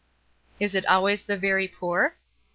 "Is 0.59 0.73
it 0.73 0.83
always 0.87 1.25
the 1.25 1.37
very 1.37 1.67
poor?" 1.67 2.15